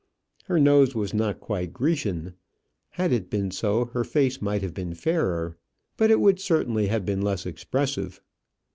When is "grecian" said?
1.73-2.33